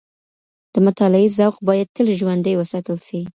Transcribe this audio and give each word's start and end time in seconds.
د 0.73 0.75
مطالعې 0.85 1.29
ذوق 1.37 1.55
باید 1.67 1.87
تل 1.95 2.07
ژوندی 2.19 2.53
وساتل 2.57 2.97
سي. 3.07 3.21